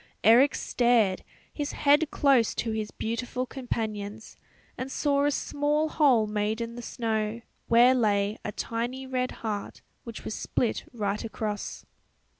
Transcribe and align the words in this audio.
Eric 0.23 0.55
stared, 0.55 1.23
his 1.53 1.73
head 1.73 2.09
close 2.09 2.55
to 2.55 2.71
his 2.71 2.89
beautiful 2.89 3.45
companion's, 3.45 4.35
and 4.75 4.91
saw 4.91 5.25
a 5.25 5.29
small 5.31 5.89
hole 5.89 6.25
made 6.25 6.59
in 6.59 6.73
the 6.73 6.81
snow, 6.81 7.41
where 7.67 7.93
lay 7.93 8.39
a 8.43 8.51
tiny 8.51 9.05
red 9.05 9.29
heart 9.45 9.83
which 10.03 10.25
was 10.25 10.33
split 10.33 10.85
right 10.91 11.23
across. 11.23 11.85